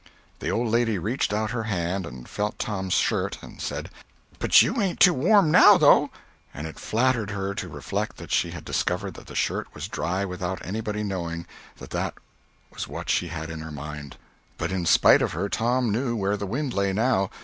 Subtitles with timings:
[0.39, 3.91] The old lady reached out her hand and felt Tom's shirt, and said:
[4.39, 6.09] "But you ain't too warm now, though."
[6.55, 10.25] And it flattered her to reflect that she had discovered that the shirt was dry
[10.25, 11.45] without anybody knowing
[11.77, 12.15] that that
[12.73, 14.17] was what she had in her mind.
[14.57, 17.29] But in spite of her, Tom knew where the wind lay, now.